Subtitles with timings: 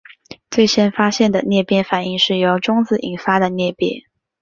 [0.49, 4.01] 最先发现的裂变反应是由中子引发的裂变。